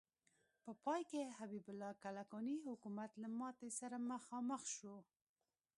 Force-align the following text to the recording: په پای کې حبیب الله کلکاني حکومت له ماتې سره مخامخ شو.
په 0.63 0.71
پای 0.83 1.01
کې 1.09 1.33
حبیب 1.37 1.65
الله 1.71 1.91
کلکاني 2.03 2.55
حکومت 2.67 3.11
له 3.21 3.27
ماتې 3.39 3.69
سره 3.79 3.97
مخامخ 4.11 4.61
شو. 4.75 4.95